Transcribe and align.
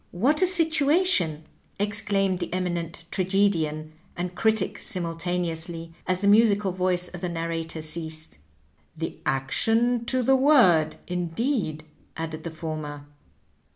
"*' 0.07 0.11
What 0.25 0.41
a 0.41 0.47
situation 0.47 1.43
I" 1.79 1.83
exclaimed 1.83 2.39
the 2.39 2.51
Eminent 2.51 3.05
Tragedian 3.11 3.93
and 4.17 4.31
the 4.31 4.33
Critio 4.33 4.73
simnltaneoQslj, 4.73 5.93
as 6.07 6.21
the 6.21 6.27
musical 6.27 6.71
voice 6.71 7.09
of 7.09 7.21
the 7.21 7.29
narrator 7.29 7.83
ceased. 7.83 8.39
"* 8.79 8.97
The 8.97 9.19
action 9.27 10.03
to 10.05 10.23
the 10.23 10.35
word,' 10.35 10.95
indeed," 11.05 11.83
added 12.17 12.43
the 12.43 12.49
former. 12.49 13.05